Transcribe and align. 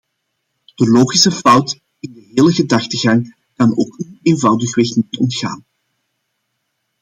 De 0.79 0.85
logische 0.89 1.31
fout 1.31 1.79
in 1.99 2.13
de 2.13 2.19
hele 2.21 2.51
gedachtegang 2.51 3.35
kan 3.55 3.77
ook 3.77 3.97
u 3.97 4.19
eenvoudigweg 4.21 4.95
niet 4.95 5.17
ontgaat. 5.17 5.61